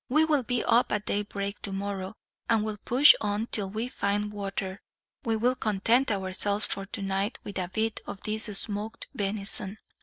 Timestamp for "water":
4.33-4.81